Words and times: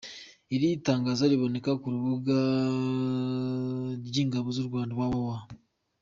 Iri 0.55 0.69
tangazo 0.87 1.23
riboneka 1.31 1.71
ku 1.81 1.87
rubuga 1.93 2.37
ry’ 4.07 4.15
ingabo 4.23 4.47
z’ 4.55 4.57
u 4.63 4.65
Rwanda 4.67 4.91
www. 4.99 5.29